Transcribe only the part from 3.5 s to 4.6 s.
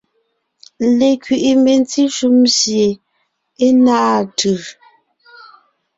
é náa tʉ̀.